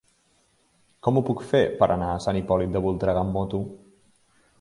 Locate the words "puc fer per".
1.27-1.87